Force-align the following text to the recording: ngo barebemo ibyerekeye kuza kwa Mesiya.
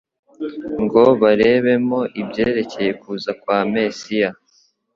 ngo 0.83 1.01
barebemo 1.21 1.99
ibyerekeye 2.21 2.91
kuza 3.01 3.31
kwa 3.41 3.59
Mesiya. 3.73 4.29